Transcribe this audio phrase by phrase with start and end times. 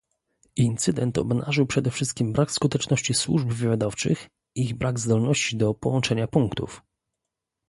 [0.57, 6.81] Incydent obnażył przede wszystkim brak skuteczności służb wywiadowczych, ich brak zdolności do "połączenia punktów"